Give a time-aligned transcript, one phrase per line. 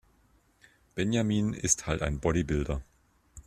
[0.95, 2.81] Benjamin ist halt ein Bodybuilder.